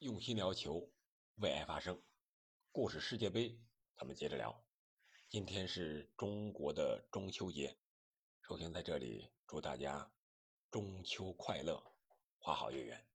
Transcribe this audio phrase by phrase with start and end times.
[0.00, 0.90] 用心聊球，
[1.42, 2.02] 为爱发声。
[2.72, 3.60] 故事世界杯，
[3.94, 4.64] 咱们接着聊。
[5.28, 7.78] 今天是中国的中秋节，
[8.40, 10.10] 首先在这里祝大家
[10.70, 11.78] 中秋快乐，
[12.38, 13.06] 花好月圆。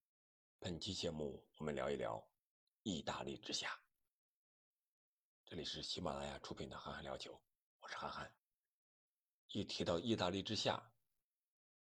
[0.59, 2.23] 本期节目我们聊一聊
[2.83, 3.75] 意大利之夏。
[5.43, 7.33] 这里是喜马拉雅出品的《憨憨聊球》，
[7.79, 8.31] 我是憨憨。
[9.47, 10.93] 一提到意大利之夏，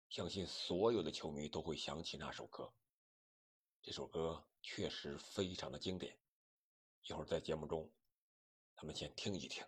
[0.10, 2.72] 相信所有的球迷都会想起那首歌。
[3.82, 6.18] 这首歌确实非常的经典，
[7.08, 7.92] 一会儿在节目中，
[8.76, 9.64] 咱们先听一听。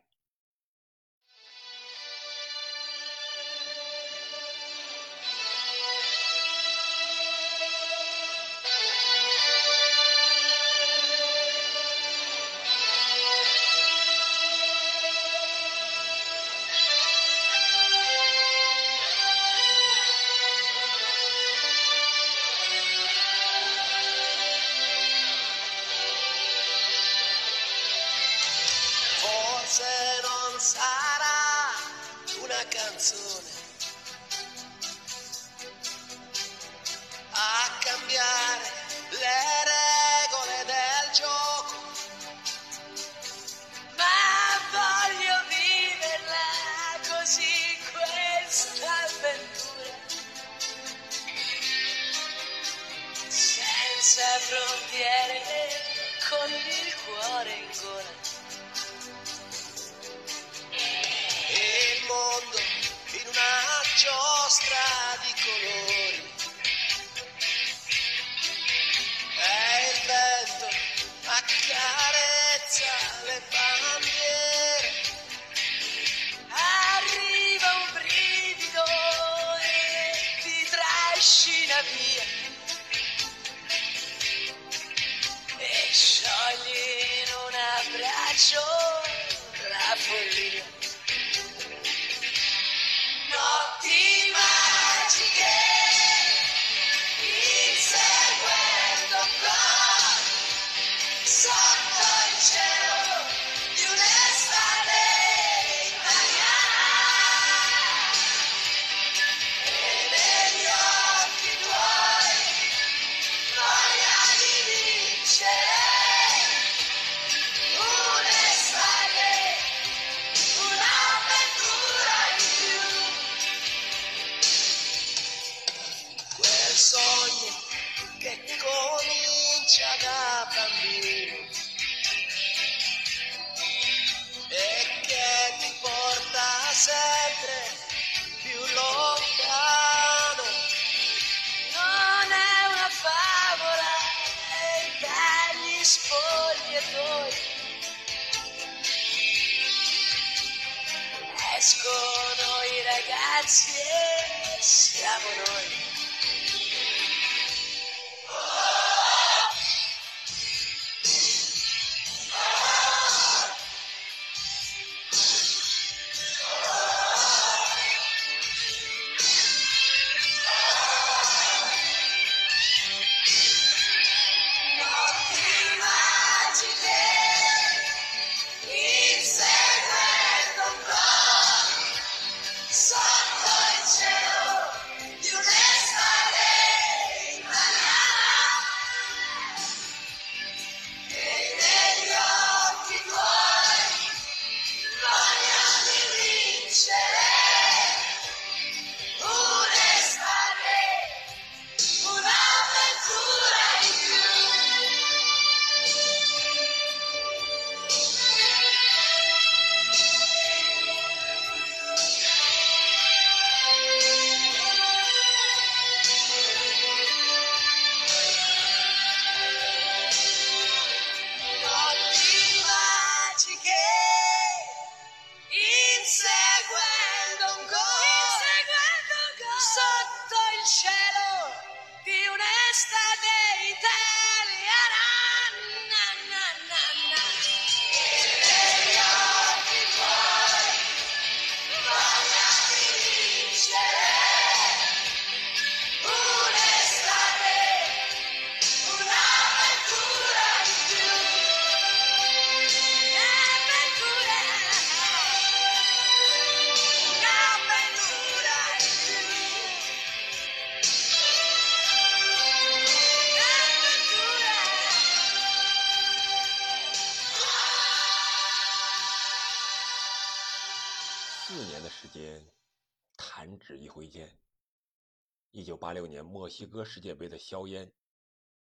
[275.56, 277.94] 一九八六年墨西哥世界杯的硝烟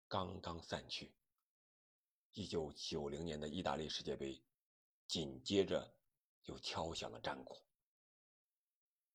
[0.07, 1.13] 刚刚散去，
[2.31, 4.41] 一九九零年的意大利世界杯
[5.05, 5.93] 紧接着
[6.45, 7.61] 又敲响了战鼓。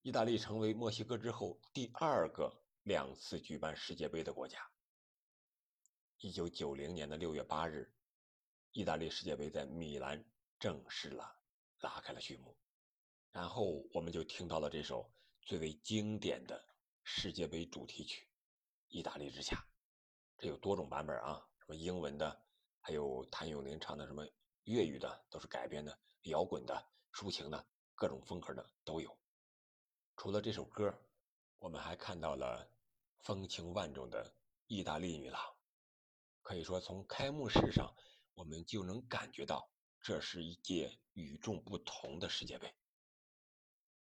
[0.03, 4.71] 意大利成为墨西哥之后第二个两次举办世界杯的国家。
[6.19, 7.91] 一九九零年的六月八日，
[8.73, 10.23] 意大利世界杯在米兰
[10.59, 11.41] 正式了
[11.79, 12.55] 拉开了序幕。
[13.33, 15.11] 然后我们就听到了这首
[15.41, 16.63] 最为经典的
[17.07, 18.25] 世界杯主题曲
[18.89, 19.57] 《意大利之夏》，
[20.39, 22.43] 这有多种版本啊，什么英文的，
[22.81, 24.27] 还有谭咏麟唱的，什么
[24.63, 29.19] 粤语的，都是改编的，摇滚的、抒情的，各种风格的都有。
[30.17, 30.99] 除了这首歌，
[31.59, 32.67] 我们还看到了
[33.19, 34.35] 风情万种的
[34.67, 35.39] 意大利女郎。
[36.41, 37.95] 可以说，从开幕式上
[38.33, 39.71] 我们就能感觉到，
[40.01, 42.75] 这是一届与众不同的世界杯。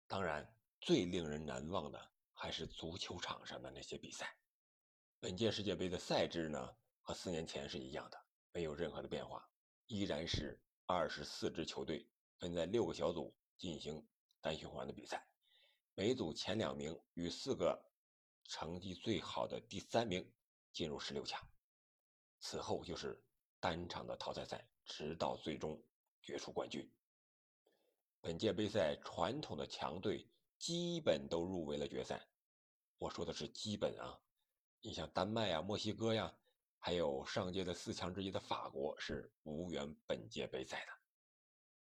[0.05, 4.37] 当然，最令人难忘的还是足球场上的那些比赛。
[5.19, 8.17] 本届世界杯的赛制呢，和四年前是一样的，
[8.53, 9.45] 没有任何的变化，
[9.87, 12.07] 依然是二十四支球队
[12.37, 14.07] 分在六个小组进行
[14.39, 15.27] 单循环的比赛，
[15.95, 17.91] 每组前两名与四个
[18.45, 20.33] 成绩最好的第三名
[20.71, 21.45] 进入十六强，
[22.39, 23.21] 此后就是
[23.59, 25.83] 单场的淘汰赛，直到最终
[26.21, 26.89] 决出冠军。
[28.21, 30.25] 本届杯赛传统的强队
[30.59, 32.27] 基本都入围了决赛，
[32.97, 34.19] 我说的是基本啊。
[34.81, 36.35] 你像丹麦呀、墨西哥呀，
[36.77, 40.91] 还有上届的四强之一的法国是无缘本届杯赛的。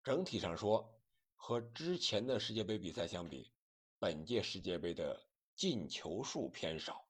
[0.04, 1.02] 整体上说，
[1.36, 3.52] 和之前的世界杯比赛相比，
[3.98, 7.06] 本届世界杯的进球数偏少，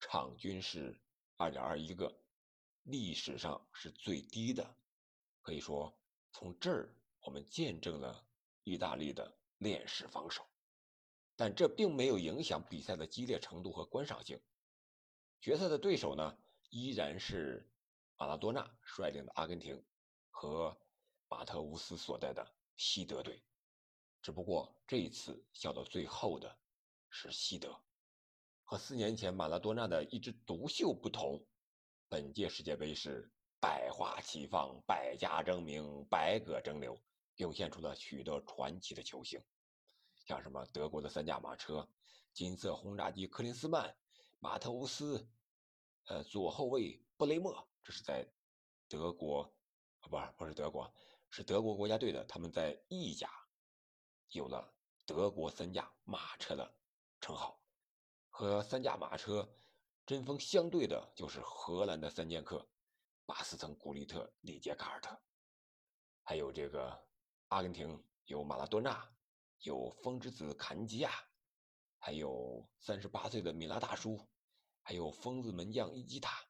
[0.00, 1.00] 场均是
[1.36, 2.12] 二点二一个，
[2.82, 4.76] 历史上是最低的。
[5.40, 5.96] 可以说，
[6.32, 8.26] 从这儿我们见证了。
[8.62, 10.46] 意大利的链式防守，
[11.40, 14.38] 但这并没有影响比赛的激烈程度和观赏性。
[15.40, 16.36] 决赛的对手呢，
[16.68, 17.66] 依然是
[18.18, 19.82] 马拉多纳率领的阿根廷
[20.28, 20.78] 和
[21.30, 22.46] 马特乌斯所在的
[22.76, 23.42] 西德队，
[24.20, 26.58] 只不过这一次笑到最后的
[27.08, 27.74] 是西德。
[28.62, 31.42] 和四年前马拉多纳的一枝独秀不同，
[32.10, 37.00] 本届世界杯是百花齐放、百家争鸣、百舸争流。
[37.36, 39.42] 涌现出了许多传奇的球星，
[40.30, 41.88] 像什么德国的三驾马车、
[42.32, 43.96] 金色轰炸机克林斯曼、
[44.38, 45.28] 马特乌斯，
[46.04, 48.24] 呃，左后卫布雷默，这是在
[48.86, 49.52] 德国，
[49.98, 50.94] 啊，不是不是德国，
[51.30, 53.28] 是德国国家队的，他们在意甲
[54.28, 54.72] 有了
[55.04, 56.76] 德国三驾马车的
[57.20, 57.60] 称号。
[58.28, 59.52] 和三驾马车
[60.06, 62.64] 针锋相对的就是荷兰的三剑客
[63.26, 65.20] 巴斯滕、古利特、里杰卡尔特，
[66.22, 67.04] 还有这个。
[67.48, 69.12] 阿根廷有马拉多纳，
[69.60, 71.12] 有风之子坎吉亚，
[71.98, 74.26] 还有三十八岁的米拉大叔，
[74.80, 76.46] 还有疯子门将伊基塔，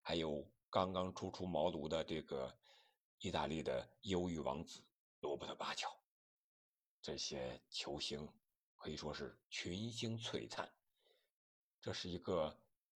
[0.00, 2.58] 还有刚刚初出茅庐的这个
[3.18, 4.82] 意大利的忧郁王子
[5.20, 5.94] 罗伯特巴乔。
[7.02, 8.26] 这些球星
[8.76, 10.74] 可以说是群星璀璨。
[11.82, 12.58] 这是一个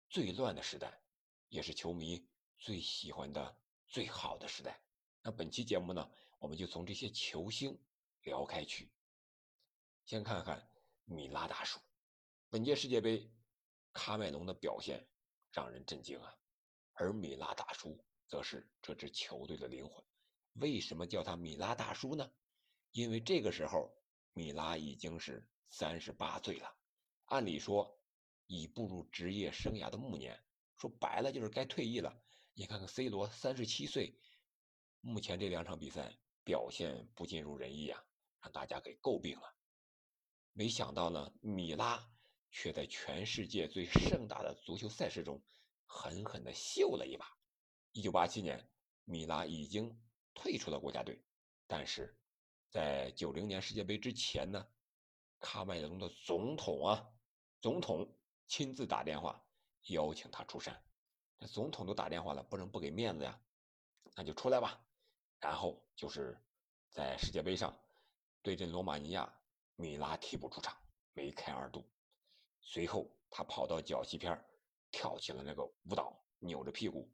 [0.09, 1.01] 最乱的时代，
[1.49, 2.29] 也是球迷
[2.59, 3.57] 最喜欢的
[3.87, 4.79] 最好的时代。
[5.23, 6.07] 那本期节目呢？
[6.37, 7.75] 我们就从这些球星
[8.21, 8.91] 聊开去。
[10.05, 10.69] 先看看
[11.05, 11.79] 米拉大叔，
[12.51, 13.27] 本届世界杯，
[13.91, 15.07] 喀麦隆的表现
[15.51, 16.37] 让人震惊啊，
[16.93, 20.05] 而米拉大叔则是这支球队的灵魂。
[20.53, 22.31] 为什么叫他米拉大叔呢？
[22.91, 23.97] 因为这个时候
[24.33, 26.77] 米拉已经是三十八岁了，
[27.25, 27.99] 按理说
[28.45, 30.39] 已步入职业生涯的暮年，
[30.77, 32.21] 说白了就是该退役了。
[32.53, 34.19] 你看看 C 罗三十七岁，
[35.01, 36.15] 目前这两场比赛。
[36.43, 38.05] 表现不尽如人意啊，
[38.39, 39.54] 让大家给诟病了。
[40.57, 42.09] 没想到呢，米拉
[42.49, 45.43] 却在全世界最盛大的足球赛事中
[45.85, 47.37] 狠狠地秀了一把。
[47.91, 48.65] 一九八七年，
[49.03, 50.01] 米拉已经
[50.33, 51.21] 退出了国家队，
[51.67, 52.17] 但是
[52.69, 54.65] 在九零年世界杯之前呢，
[55.41, 57.05] 喀麦隆的总统啊，
[57.59, 59.45] 总统亲自打电话
[59.87, 60.81] 邀请他出山。
[61.37, 63.41] 这总统都打电话了，不能不给面子呀，
[64.15, 64.79] 那就出来吧。
[65.41, 66.41] 然后就是
[66.91, 67.77] 在世界杯上
[68.41, 69.37] 对阵罗马尼亚，
[69.75, 70.75] 米拉替补出场，
[71.13, 71.89] 梅开二度。
[72.61, 74.43] 随后他跑到脚西边
[74.91, 77.11] 跳起了那个舞蹈，扭着屁股。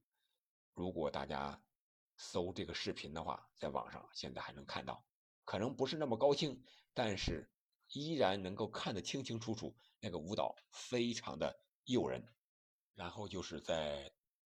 [0.73, 1.61] 如果大家
[2.17, 5.05] 搜这个视频的话，在网上现在还能看到，
[5.43, 6.63] 可能不是那么高清，
[6.93, 7.51] 但是
[7.89, 9.75] 依然能够看得清清楚楚。
[9.99, 12.25] 那个舞蹈非常的诱人。
[12.93, 14.13] 然后就是在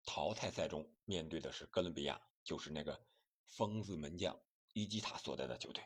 [0.05, 3.05] 淘汰赛中面对的是哥伦比亚，就是那个。
[3.45, 4.41] 疯子门将
[4.72, 5.83] 伊基塔所在的球队，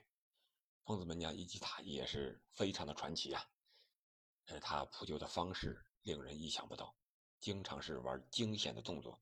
[0.87, 3.45] 疯子门将伊基塔也是非常的传奇啊。
[4.45, 6.95] 呃，他扑救的方式令人意想不到，
[7.41, 9.21] 经常是玩惊险的动作。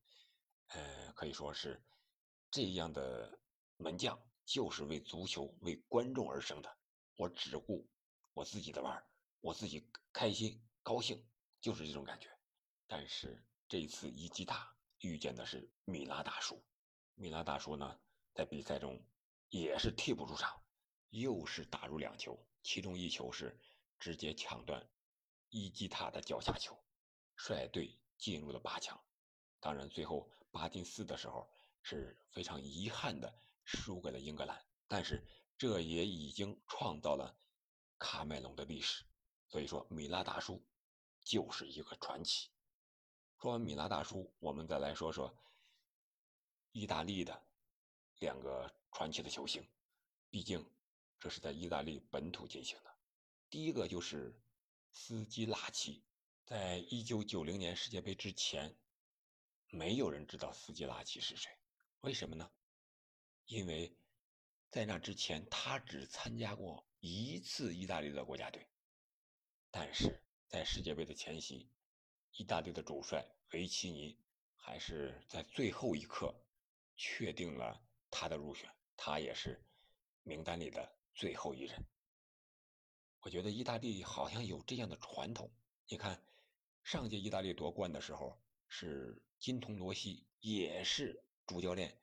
[0.68, 1.84] 呃，可以说是
[2.52, 3.40] 这样的
[3.78, 6.78] 门将就是为足球、为观众而生的。
[7.16, 7.90] 我只顾
[8.32, 9.04] 我自己的玩，
[9.40, 11.26] 我自己开心高兴，
[11.60, 12.30] 就是这种感觉。
[12.86, 16.64] 但是这一次伊基塔遇见的是米拉大叔，
[17.16, 17.98] 米拉大叔呢，
[18.34, 19.04] 在比赛中
[19.48, 20.62] 也是替补出场，
[21.10, 23.58] 又是打入两球，其中一球是
[23.98, 24.88] 直接抢断
[25.48, 26.78] 伊基塔的脚下球，
[27.36, 29.02] 率队进入了八强。
[29.60, 31.50] 当然，最后八进四的时候
[31.82, 37.38] 是非常遗憾的输给了英格兰，但是这也已经创造了
[37.98, 39.04] 卡麦隆的历史。
[39.48, 40.62] 所以说，米拉大叔
[41.22, 42.50] 就是一个传奇。
[43.40, 45.36] 说完米拉大叔，我们再来说说
[46.72, 47.46] 意大利的
[48.18, 49.66] 两个传奇的球星。
[50.28, 50.68] 毕竟
[51.18, 52.94] 这是在意大利本土进行的。
[53.50, 54.38] 第一个就是
[54.92, 56.04] 斯基拉奇，
[56.44, 58.76] 在一九九零年世界杯之前，
[59.68, 61.50] 没有人知道斯基拉奇是谁。
[62.00, 62.50] 为什么呢？
[63.46, 63.96] 因为
[64.70, 68.66] 在那之前，他只参加过一次意大利的国家队。
[69.70, 71.70] 但是在世界杯的前夕。
[72.38, 74.20] 意大利的主帅维奇尼
[74.56, 76.38] 还是在最后一刻
[76.94, 79.64] 确定了他的入选，他也是
[80.22, 81.82] 名单里的最后一人。
[83.20, 85.50] 我觉得意大利好像有这样的传统。
[85.88, 86.22] 你看，
[86.84, 91.98] 上届意大利夺冠的时候是金童罗西，也是主教练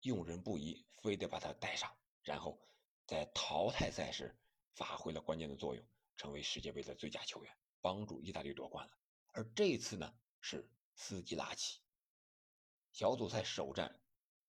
[0.00, 2.60] 用人不疑，非得把他带上，然后
[3.06, 4.36] 在淘汰赛时
[4.74, 8.98] 发挥了关键的作用，成为世界杯的最佳球员，帮助意大利夺冠了。
[9.28, 11.78] 而这一次呢，是斯基拉奇。
[12.90, 14.00] 小组赛首战，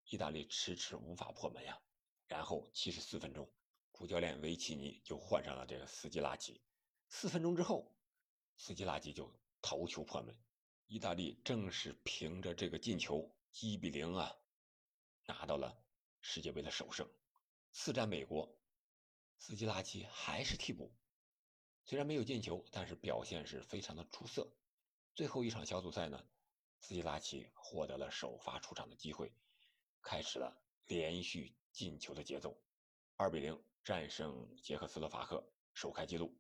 [0.06, 1.80] 意大利迟迟无法破门呀。
[2.28, 3.50] 然后七十四分钟，
[3.98, 6.62] 主教练维奇尼就换上了这个斯基拉奇。
[7.10, 7.92] 四分钟之后，
[8.56, 10.38] 斯基拉奇就头球破门。
[10.86, 14.38] 意大利正是凭着这个进球，一比零啊，
[15.25, 15.84] 拿到了
[16.22, 17.10] 世界杯的首胜。
[17.72, 18.56] 四战美国，
[19.39, 20.94] 斯基拉奇还是替补，
[21.84, 24.48] 虽然没有进球，但是表现是非常的出色。
[25.16, 26.24] 最后一场小组赛呢，
[26.82, 29.34] 斯基拉奇获得了首发出场的机会，
[30.04, 32.62] 开始了连续进球的节奏，
[33.16, 36.38] 二比零战胜捷克斯洛伐克，首开纪录。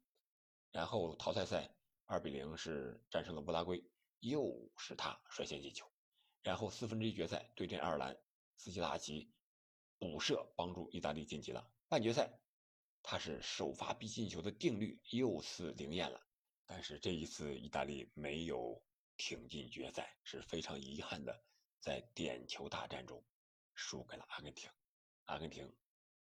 [0.69, 1.73] 然后淘汰赛
[2.05, 3.89] 二比零是战胜了乌拉圭，
[4.19, 5.89] 又是他率先进球。
[6.43, 8.19] 然后四分之一决赛对阵爱尔兰，
[8.57, 9.31] 斯基拉奇
[9.97, 12.37] 补射帮助意大利晋级了半决赛，
[13.01, 16.21] 他是首发必进球的定律又次灵验了。
[16.65, 18.83] 但是这一次，意大利没有
[19.15, 21.45] 挺进决赛，是非常遗憾的，
[21.79, 23.23] 在点球大战中
[23.73, 24.69] 输给了阿根廷。
[25.23, 25.73] 阿根廷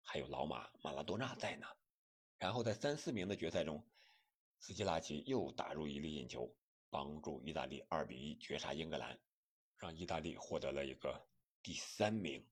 [0.03, 1.67] 还有老马马拉多纳在呢。
[2.37, 3.85] 然后在三四名的决赛中，
[4.59, 6.55] 斯基拉奇又打入一粒进球，
[6.89, 9.19] 帮助意大利二比一绝杀英格兰，
[9.77, 11.27] 让意大利获得了一个
[11.61, 12.45] 第三名。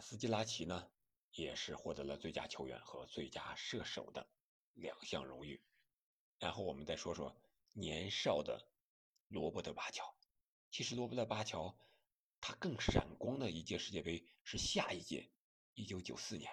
[0.00, 0.90] 斯基拉奇呢，
[1.32, 4.26] 也是获得了最佳球员和最佳射手的
[4.74, 5.62] 两项荣誉。
[6.38, 7.34] 然后我们再说说
[7.72, 8.68] 年少的
[9.28, 10.14] 罗伯特巴乔。
[10.70, 11.74] 其实罗伯特巴乔
[12.40, 15.30] 他更闪光的一届世界杯是下一届，
[15.76, 16.50] 一九九四年。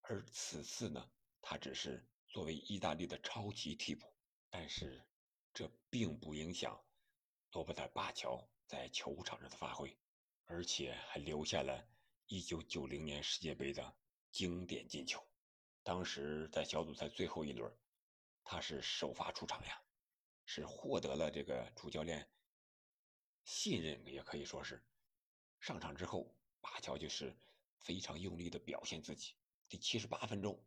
[0.00, 4.12] 而此次呢，他只是作为意大利的超级替补。
[4.50, 5.06] 但是
[5.54, 6.84] 这并不影响
[7.52, 9.96] 罗伯特巴乔在球场上的发挥，
[10.46, 11.88] 而且还留下了
[12.26, 13.96] 一九九零年世界杯的
[14.32, 15.24] 经典进球。
[15.84, 17.72] 当时在小组赛最后一轮。
[18.44, 19.80] 他是首发出场呀，
[20.44, 22.28] 是获得了这个主教练
[23.44, 24.84] 信任，也可以说是
[25.60, 27.32] 上场之后，巴乔就是
[27.82, 29.34] 非常用力的表现自己。
[29.68, 30.64] 第七十八分钟，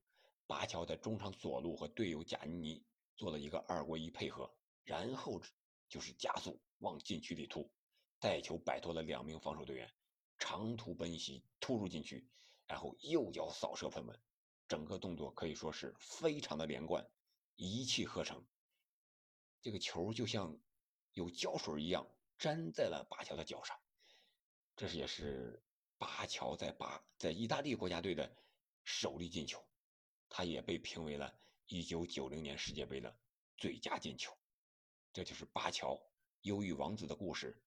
[0.47, 4.53] 巴乔在中场左路和队友贾尼尼做了一个二过一配合，
[4.83, 5.41] 然后
[5.87, 7.71] 就是加速往禁区里突，
[8.19, 9.93] 带球摆脱了两名防守队员，
[10.37, 12.27] 长途奔袭突入禁区，
[12.67, 14.19] 然后右脚扫射喷门，
[14.67, 17.07] 整个动作可以说是非常的连贯。
[17.55, 18.45] 一气呵成，
[19.61, 20.59] 这个球就像
[21.13, 22.05] 有胶水一样
[22.39, 23.79] 粘在了巴乔的脚上。
[24.75, 25.63] 这是也是
[25.97, 28.35] 巴乔在巴在意大利国家队的
[28.83, 29.65] 首粒进球，
[30.29, 33.17] 他也被评为了1990年世界杯的
[33.57, 34.37] 最佳进球。
[35.13, 35.99] 这就是巴乔
[36.41, 37.63] 忧郁王子的故事，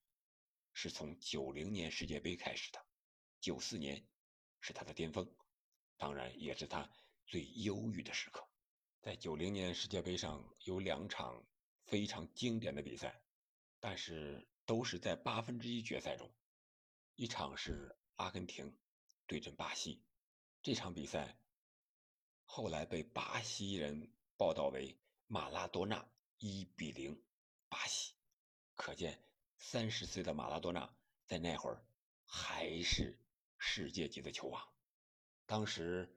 [0.75, 2.85] 是从90年世界杯开始的
[3.41, 4.07] ，94年
[4.61, 5.35] 是他的巅峰，
[5.97, 6.91] 当然也是他
[7.27, 8.47] 最忧郁的时刻。
[9.01, 11.47] 在九零年世界杯上有两场
[11.87, 13.23] 非常经典的比赛，
[13.81, 16.31] 但是都是在八分之一决赛中。
[17.15, 18.77] 一场是阿根廷
[19.29, 20.03] 对阵巴西，
[20.61, 21.39] 这场比赛
[22.45, 24.99] 后来被巴西人报道为
[25.29, 26.05] 马拉多纳
[26.39, 27.23] 一比零
[27.69, 28.15] 巴西，
[28.75, 29.23] 可见
[29.57, 30.93] 三十岁的马拉多纳
[31.27, 31.81] 在那会儿
[32.25, 33.17] 还是
[33.57, 34.69] 世界级的球王。
[35.47, 36.13] 当时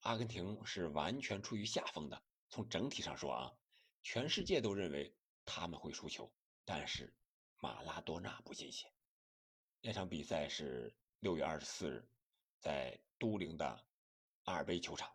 [0.00, 3.52] 阿根廷是完全处于下风的，从整体上说啊，
[4.02, 6.32] 全世界都认为他们会输球，
[6.64, 7.14] 但是
[7.58, 8.90] 马拉多纳不信邪。
[9.82, 12.04] 那场比赛是六月二十四日，
[12.58, 13.86] 在都灵的
[14.42, 15.08] 阿尔卑球场。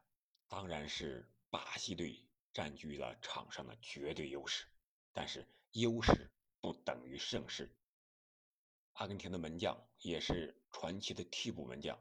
[0.48, 4.66] 当然是巴西队占据了场上的绝对优势，
[5.12, 7.70] 但是优势不等于胜势。
[8.94, 12.00] 阿根廷的门将也是传奇的替补门将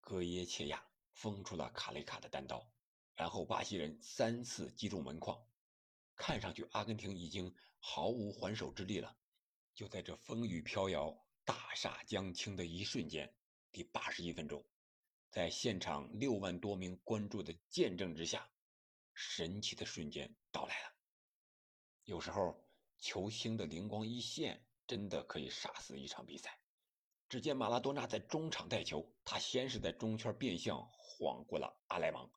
[0.00, 2.68] 戈耶切亚封出了卡雷卡的单刀，
[3.14, 5.40] 然后巴西人三次击中门框，
[6.16, 9.16] 看上去阿根廷已经毫无还手之力了。
[9.72, 13.34] 就在这风雨飘摇、大厦将倾的一瞬间，
[13.72, 14.64] 第八十一分钟。
[15.30, 18.50] 在现场六万多名观众的见证之下，
[19.14, 20.94] 神奇的瞬间到来了。
[22.04, 22.64] 有时候，
[22.98, 26.58] 球星的灵光一现，真的可以杀死一场比赛。
[27.28, 32.28] 只见马拉多纳在中场带球，他先是在中圈变向晃过了阿莱芒，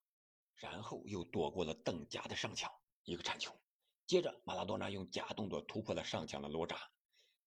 [0.53, 2.72] 然后又躲过了邓加的上抢，
[3.03, 3.51] 一个铲球。
[4.05, 6.91] 接着，马拉多纳用假动作突破了上抢的罗扎。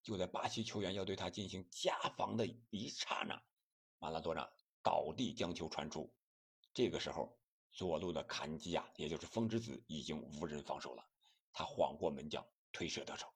[0.06, 3.42] 就在巴西球员要对他进行加防的一刹那，
[3.98, 4.48] 马拉多纳。
[4.80, 6.14] 倒地将球传出，
[6.72, 7.36] 这个时候
[7.72, 11.04] 左路的坎基亚，也就是风之子，已经无人防守了。
[11.52, 13.26] 他晃过门将，推射得手。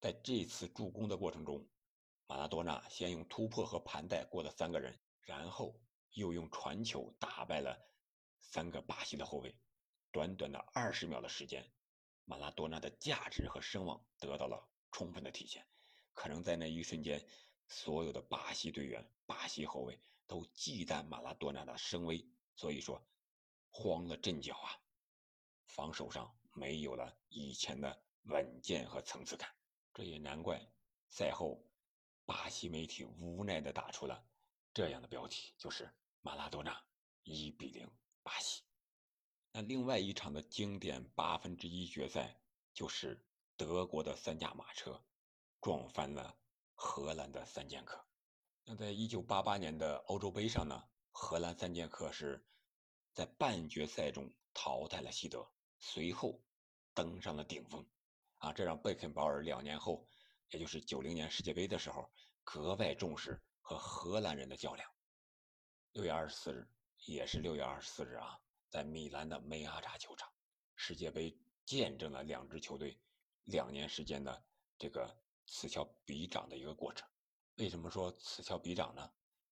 [0.00, 1.68] 在这次助攻的过程中，
[2.26, 5.78] 马拉多纳先用突破和盘带过了三个人，然后
[6.12, 7.78] 又用传球打败了
[8.40, 9.54] 三个巴西的后卫。
[10.10, 11.70] 短短的二十秒的时间，
[12.24, 15.66] 马拉多纳的价值和声望得到了充分的体现。
[16.12, 17.26] 可能在那一瞬间，
[17.68, 20.00] 所有的巴西队员、巴西后卫。
[20.28, 23.00] 都忌惮马拉多纳的声威，所以说
[23.70, 24.74] 慌了阵脚啊！
[25.66, 29.48] 防守上没有了以前的稳健和层次感，
[29.94, 30.60] 这也难怪
[31.10, 31.64] 赛后
[32.24, 34.26] 巴西媒体无奈地打出了
[34.74, 35.88] 这样的标题，就是
[36.22, 36.84] 马拉多纳
[37.22, 37.88] 一比零
[38.24, 38.64] 巴西。
[39.52, 42.40] 那另外一场的经典八分之一决赛，
[42.74, 43.24] 就是
[43.56, 45.02] 德国的三驾马车
[45.60, 46.36] 撞翻了
[46.74, 48.04] 荷兰的三剑客。
[48.64, 52.44] 那在一九八八年的欧洲杯上呢，荷兰三剑客是
[53.12, 56.42] 在半决赛中淘汰了西德，随后
[56.92, 57.86] 登上了顶峰，
[58.38, 60.06] 啊，这让贝肯鲍尔两年后，
[60.50, 62.12] 也就是九零年世界杯的时候，
[62.44, 64.90] 格外重视和荷兰人的较量。
[65.92, 66.68] 六月二十四日，
[67.06, 68.38] 也是六月二十四日啊，
[68.68, 70.30] 在米兰的梅阿扎球场，
[70.74, 72.98] 世界杯见证了两支球队
[73.46, 74.44] 两年时间的
[74.78, 77.08] 这个此消彼长的一个过程。
[77.56, 79.10] 为什么说此消彼长呢？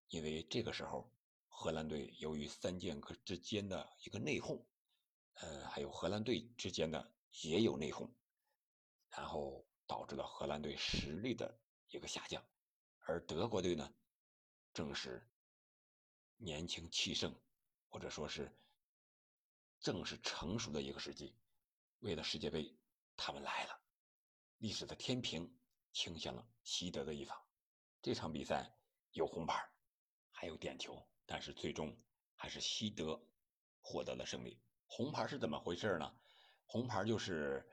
[0.09, 1.11] 因为这个时候，
[1.49, 4.63] 荷兰队由于三剑客之间的一个内讧，
[5.35, 8.11] 呃，还有荷兰队之间的也有内讧，
[9.09, 12.45] 然后导致了荷兰队实力的一个下降，
[13.01, 13.95] 而德国队呢，
[14.73, 15.27] 正是
[16.37, 17.35] 年轻气盛，
[17.89, 18.55] 或者说是
[19.81, 21.35] 正是成熟的一个时机，
[22.01, 22.77] 为了世界杯，
[23.17, 23.81] 他们来了，
[24.65, 25.55] 历史的天平
[25.93, 27.39] 倾向了西德的一方。
[28.01, 28.75] 这场比赛
[29.13, 29.63] 有红牌，
[30.31, 31.95] 还有点球，但是最终
[32.35, 33.23] 还是西德
[33.83, 34.59] 获得了胜利。
[34.87, 36.11] 红牌是怎么回事呢？
[36.65, 37.69] 红牌就是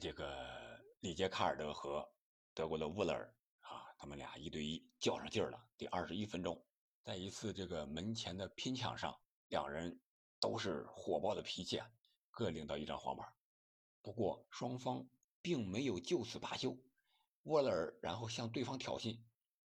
[0.00, 2.10] 这个里杰卡尔德和
[2.54, 5.68] 德国的沃勒尔啊，他们俩一对一较上劲儿了。
[5.76, 6.66] 第二十一分钟，
[7.02, 10.00] 在一次这个门前的拼抢上，两人
[10.40, 11.86] 都是火爆的脾气啊，
[12.30, 13.30] 各领到一张黄牌。
[14.00, 15.06] 不过双方
[15.42, 16.76] 并没有就此罢休，
[17.44, 19.18] 沃勒尔然后向对方挑衅。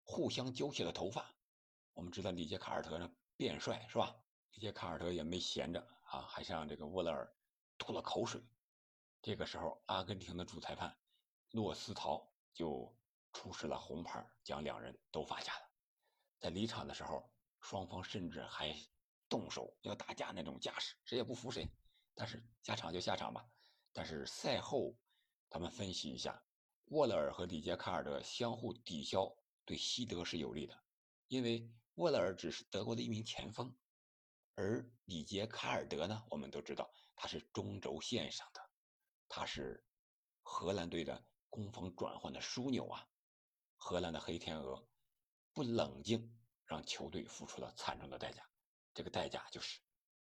[0.05, 1.35] 互相揪起了头发。
[1.95, 4.17] 我们知道里杰卡尔特呢变帅是吧？
[4.51, 7.33] 里杰卡尔特也没闲着啊，还向这个沃勒尔
[7.79, 8.43] 吐了口水。
[9.23, 10.99] 这个时候，阿根廷的主裁判
[11.53, 12.93] 洛斯陶就
[13.33, 15.71] 出示了红牌，将两人都罚下了。
[16.41, 18.77] 在离场的时候，双方甚至还
[19.29, 21.67] 动手要打架那种架势，谁也不服谁。
[22.15, 23.49] 但是下场就下场吧。
[23.93, 24.95] 但是赛后，
[25.53, 26.43] 他们分析一下，
[26.87, 29.37] 沃勒尔和里杰卡尔德相互抵消。
[29.67, 30.83] 对西德是有利的，
[31.29, 33.77] 因为沃勒尔只是德国的一名前锋，
[34.55, 38.71] 而里杰卡尔德呢，我们都知道他是中轴线上的，
[39.29, 39.85] 他是
[40.41, 43.07] 荷兰队的攻防转换的枢纽啊。
[43.77, 44.89] 荷兰的黑天鹅
[45.53, 46.35] 不冷静，
[46.65, 48.43] 让球队付出了惨重的代价，
[48.95, 49.81] 这个代价就是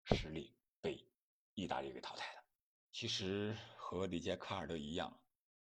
[0.05, 1.07] 实力被
[1.53, 2.43] 意大利给淘汰了。
[2.91, 3.57] 其实
[3.91, 5.21] 和里杰卡尔德一样，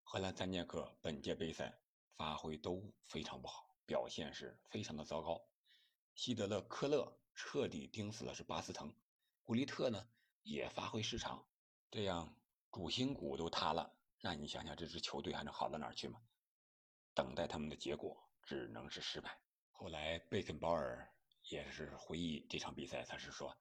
[0.02, 1.78] 荷兰三剑客本届杯赛。
[2.16, 5.46] 发挥都非常不好，表现是非常的糟糕。
[6.14, 8.96] 希德勒科勒彻底盯死了是巴斯滕，
[9.44, 10.08] 古利特呢
[10.44, 11.46] 也发挥失常，
[11.92, 12.34] 这样
[12.72, 16.22] 主心骨都塌了，那你想想这支球队还能好到哪儿去吗？
[17.14, 19.38] 等待他们的结果只能是失败。
[19.72, 21.14] 后来贝肯鲍尔
[21.50, 23.58] 也是回忆这场比赛，他是说，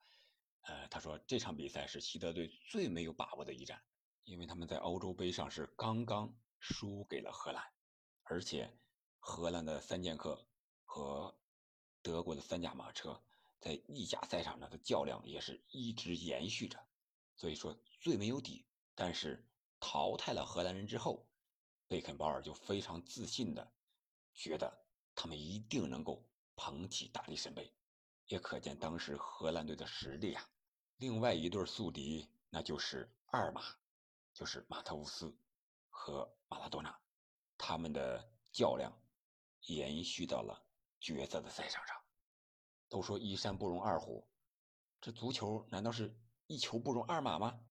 [0.61, 3.83] 呃，他说这场比赛是希德队最没有把握的一战，
[4.25, 7.63] 因为他们在欧洲杯上是刚刚输给了荷兰，
[8.23, 8.77] 而且
[9.19, 10.47] 荷兰的三剑客
[10.85, 11.39] 和
[12.03, 13.23] 德国的三驾马车。
[13.61, 16.79] 在意甲赛场上的较量也是一直延续着，
[17.35, 18.67] 所以说最没有底。
[18.95, 19.43] 但是
[19.81, 21.27] 淘汰了荷兰人之后，
[21.89, 23.73] 贝肯鲍尔就非常自信的
[24.35, 24.85] 觉得
[25.15, 26.23] 他们一定能够
[26.57, 27.73] 捧起大力神杯，
[28.27, 30.47] 也可见当时荷兰队的实力啊。
[30.99, 33.63] 另外一对宿敌那就是二马，
[34.35, 35.35] 就是马特乌斯
[35.89, 37.01] 和马拉多纳，
[37.57, 38.93] 他们的较量
[39.63, 40.67] 延续到了
[41.01, 41.97] 决赛的赛场上。
[42.89, 44.29] 都说一山不容二虎，
[45.01, 46.17] 这足球难道是
[46.47, 47.65] 一球不容二马吗？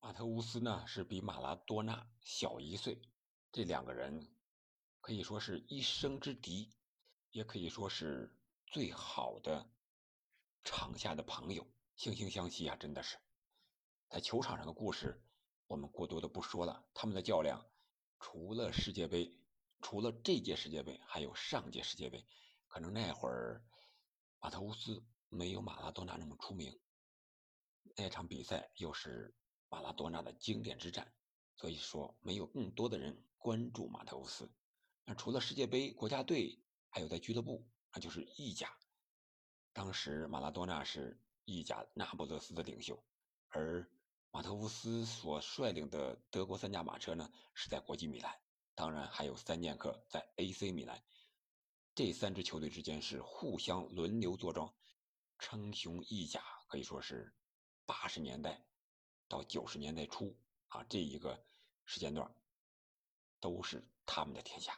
[0.00, 3.00] 马特乌斯呢是比马拉多纳小一岁，
[3.50, 4.30] 这两个人
[5.00, 6.70] 可以说是一生之敌，
[7.30, 9.70] 也可以说是最好的
[10.62, 12.76] 场下的朋友，惺惺相惜啊！
[12.76, 13.18] 真的是，
[14.10, 15.23] 在球场上的故事
[15.66, 16.84] 我们过多的不说了。
[16.94, 17.66] 他们的较量，
[18.20, 19.38] 除了世界杯，
[19.80, 22.26] 除了这届世界杯，还有上届世界杯，
[22.68, 23.64] 可能那会儿。
[24.40, 26.78] 马特乌斯没有马拉多纳那么出名，
[27.96, 29.34] 那场比赛又是
[29.70, 31.14] 马拉多纳的经典之战，
[31.56, 34.52] 所以说没有更多的人关注马特乌斯。
[35.06, 38.76] 那除了世界杯、国家队，还有在俱乐部，那就是意甲。
[39.72, 43.02] 当时马拉多纳是意甲那不勒斯的领袖，
[43.48, 43.90] 而
[44.34, 48.34] 马特乌斯所率领的德国三驾马车呢是在国际米兰，
[48.74, 51.00] 当然还有三剑客在 AC 米兰。
[51.94, 54.74] 这三支球队之间是互相轮流坐庄，
[55.38, 57.32] 称雄意甲可以说是
[57.86, 58.66] 八十年代
[59.28, 61.46] 到九十年代初啊这一个
[61.84, 62.28] 时间段
[63.38, 64.76] 都是他们的天下。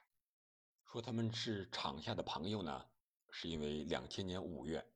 [0.84, 2.84] 说他们是场下的朋友呢，
[3.30, 4.86] 是因为两千年五月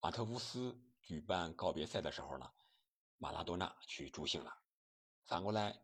[0.00, 2.50] 马特乌斯举办告别赛的时候呢，
[3.22, 4.58] 马拉多纳去助兴了。
[5.26, 5.80] 反过来，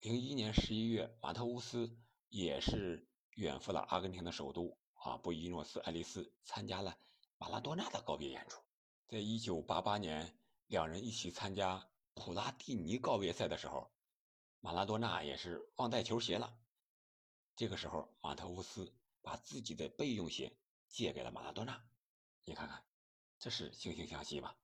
[0.00, 1.96] 零一年十一月，马特乌斯
[2.28, 4.76] 也是远赴了阿根廷的首都。
[4.94, 6.98] 啊，布宜诺斯艾利斯参加了
[7.38, 8.60] 马拉多纳的告别演出。
[9.06, 13.88] 在一九八八年，两人一起参加普拉蒂尼告别赛的时候，
[14.58, 16.52] 马拉多纳也是忘带球鞋了。
[17.54, 20.52] 这个时候，马特乌斯把自己的备用鞋
[20.88, 21.80] 借给了马拉多纳。
[22.44, 22.84] 你看看，
[23.38, 24.56] 这是惺惺相惜吧？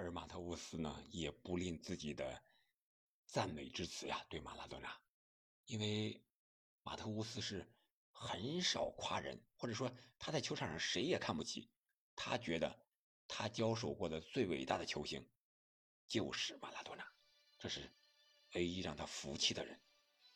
[0.00, 2.42] 而马特乌斯呢，也不吝自己的
[3.26, 4.98] 赞美之词呀，对马拉多纳，
[5.66, 6.20] 因为
[6.82, 7.70] 马特乌斯是。
[8.22, 11.70] 很少夸人，或者说他在球场上谁也看不起。
[12.14, 12.78] 他觉得
[13.26, 15.26] 他交手过的最伟大的球星
[16.06, 17.12] 就是马拉多纳，
[17.58, 17.90] 这是
[18.52, 19.80] 唯一让他服气的人。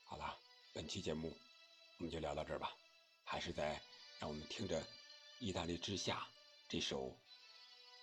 [0.03, 0.35] 好了，
[0.73, 1.37] 本期节目
[1.99, 2.75] 我们就聊到这儿吧。
[3.23, 3.79] 还是在
[4.19, 4.81] 让我们听着
[5.39, 6.21] 《意大利之夏》
[6.67, 7.15] 这首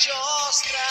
[0.00, 0.89] just that.